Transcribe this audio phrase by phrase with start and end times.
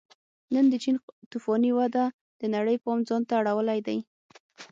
[0.53, 0.95] نن د چین
[1.31, 2.05] توفاني وده
[2.39, 3.97] د نړۍ پام ځان ته اړولی دی